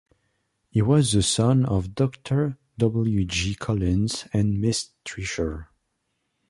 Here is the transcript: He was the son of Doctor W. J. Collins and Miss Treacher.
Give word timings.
He 0.71 0.81
was 0.81 1.11
the 1.11 1.21
son 1.21 1.63
of 1.63 1.93
Doctor 1.93 2.57
W. 2.79 3.23
J. 3.25 3.53
Collins 3.53 4.27
and 4.33 4.59
Miss 4.59 4.89
Treacher. 5.05 5.67